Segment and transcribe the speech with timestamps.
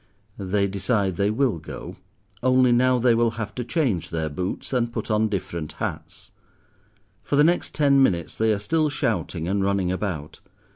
[0.39, 1.95] They decide they will go,
[2.41, 6.31] only now they will have to change their boots, and put on different hats.
[7.21, 10.39] For the next ten minutes they are still shouting and running about.